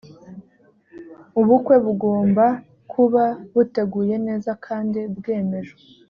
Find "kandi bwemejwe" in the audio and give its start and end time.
4.65-5.79